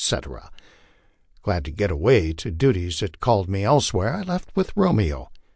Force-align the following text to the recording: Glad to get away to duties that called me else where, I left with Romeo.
Glad 1.43 1.63
to 1.65 1.69
get 1.71 1.91
away 1.91 2.33
to 2.33 2.49
duties 2.49 3.01
that 3.01 3.19
called 3.19 3.47
me 3.47 3.63
else 3.63 3.93
where, 3.93 4.15
I 4.15 4.23
left 4.23 4.49
with 4.55 4.73
Romeo. 4.75 5.29